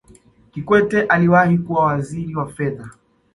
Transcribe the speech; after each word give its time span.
kikwete 0.51 1.01
aliwahi 1.01 1.57
kuwa 1.57 1.85
waziri 1.85 2.35
wa 2.35 2.47
fedha 2.53 2.89